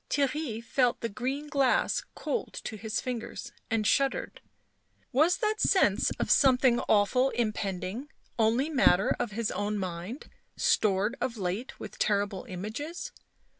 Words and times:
Theirry 0.09 0.63
felt 0.63 1.01
the 1.01 1.09
green 1.09 1.47
glass 1.47 2.01
cold 2.15 2.53
to 2.63 2.75
his 2.75 2.99
fingers 2.99 3.51
and 3.69 3.85
shuddered; 3.85 4.41
was 5.11 5.37
that 5.37 5.61
sense 5.61 6.09
of 6.19 6.31
something 6.31 6.79
awful 6.89 7.29
impending 7.29 8.09
only 8.39 8.67
matter 8.67 9.15
of 9.19 9.33
his 9.33 9.51
own 9.51 9.77
mind, 9.77 10.27
stored 10.57 11.15
of 11.21 11.37
late 11.37 11.79
with 11.79 11.99
terrible 11.99 12.45
images 12.45 13.11